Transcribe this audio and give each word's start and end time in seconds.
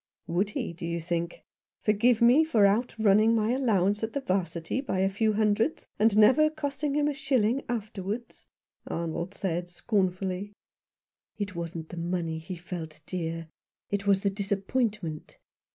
"Would 0.25 0.49
he, 0.57 0.73
do 0.73 0.83
you 0.83 0.99
think? 0.99 1.43
Forgive 1.83 2.23
me 2.23 2.43
for 2.43 2.65
outrunning 2.65 3.35
my 3.35 3.51
allowance 3.51 4.01
at 4.01 4.13
the 4.13 4.19
'Varsity 4.21 4.81
by 4.81 4.97
a 5.01 5.09
few 5.09 5.33
hundreds, 5.33 5.85
and 5.99 6.17
never 6.17 6.49
costing 6.49 6.95
him 6.95 7.07
a 7.07 7.13
shilling 7.13 7.63
after 7.69 8.01
wards," 8.01 8.47
Arnold 8.87 9.35
said 9.35 9.69
scornfully. 9.69 10.53
"It 11.37 11.55
wasn't 11.55 11.89
the 11.89 11.97
money 11.97 12.39
he 12.39 12.55
felt, 12.55 13.01
dear. 13.05 13.47
It 13.91 14.07
was 14.07 14.23
the 14.23 14.31
disappointment. 14.31 15.37